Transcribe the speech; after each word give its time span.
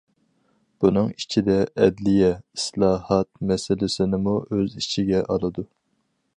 بۇنىڭ 0.83 1.11
ئىچىدە 1.15 1.57
ئەدلىيە 1.83 2.31
ئىسلاھات 2.59 3.29
مەسىلىسىنىمۇ 3.51 4.35
ئۆز 4.49 4.77
ئىچىگە 4.83 5.25
ئالىدۇ. 5.29 5.71